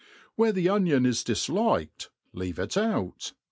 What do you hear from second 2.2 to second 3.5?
leave it out.